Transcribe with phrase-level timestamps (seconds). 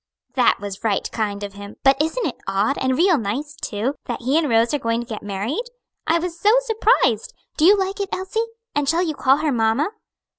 [0.33, 4.23] "That was right kind of him, but isn't it odd, and real nice too, that
[4.23, 5.65] he and Rose are going to get married?
[6.07, 7.35] I was so surprised.
[7.55, 8.39] Do you like it, Elsie?
[8.73, 9.89] and shall you call her mamma?"